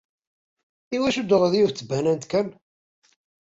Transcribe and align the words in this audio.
Iwacu 0.95 1.21
d-tuɣeḍ 1.23 1.53
yiwet 1.55 1.75
n 1.77 1.77
tbanant 1.79 2.25
kan? 2.31 2.47